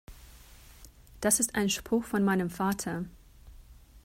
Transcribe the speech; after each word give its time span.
Das 1.19 1.39
ist 1.39 1.53
ein 1.53 1.69
Spruch 1.69 2.05
von 2.05 2.23
meinem 2.23 2.49
Vater. 2.49 3.05